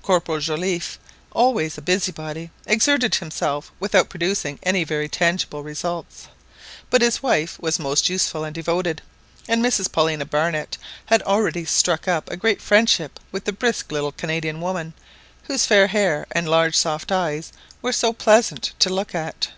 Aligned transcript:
Corporal 0.00 0.40
Joliffe, 0.40 0.98
always 1.32 1.76
a 1.76 1.82
busybody, 1.82 2.50
exerted 2.64 3.16
himself 3.16 3.70
without 3.78 4.08
producing 4.08 4.58
any 4.62 4.84
very 4.84 5.06
tangible 5.06 5.62
results; 5.62 6.28
but 6.88 7.02
his 7.02 7.22
wife 7.22 7.60
was 7.60 7.78
most 7.78 8.08
useful 8.08 8.42
and 8.42 8.54
devoted; 8.54 9.02
and 9.46 9.62
Mrs 9.62 9.92
Paulina 9.92 10.24
Barnett 10.24 10.78
had 11.04 11.20
already 11.24 11.66
struck 11.66 12.08
up 12.08 12.30
a 12.30 12.38
great 12.38 12.62
friendship 12.62 13.20
with 13.30 13.44
the 13.44 13.52
brisk 13.52 13.92
little 13.92 14.12
Canadian 14.12 14.62
woman, 14.62 14.94
whose 15.42 15.66
fair 15.66 15.88
hair 15.88 16.26
and 16.32 16.48
large 16.48 16.74
soft 16.74 17.12
eyes 17.12 17.52
were 17.82 17.92
so 17.92 18.14
pleasant 18.14 18.72
to 18.78 18.88
look 18.88 19.14
at. 19.14 19.50